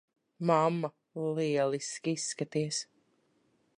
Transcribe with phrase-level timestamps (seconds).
[0.47, 0.89] Mamma,
[1.37, 2.81] lieliski izskaties.